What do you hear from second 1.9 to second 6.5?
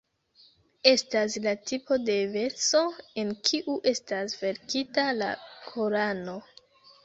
de verso en kiu estas verkita la Korano.